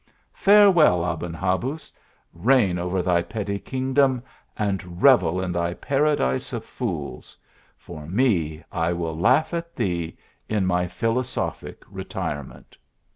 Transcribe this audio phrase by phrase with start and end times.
[0.33, 1.91] Farewell, Aben Habuz;
[2.33, 4.23] reign over thy petty kingdom,
[4.57, 7.37] and revel in thy paradise of fools
[7.77, 10.17] for me, I will laugh at thee
[10.49, 12.79] in my philosophic retirement."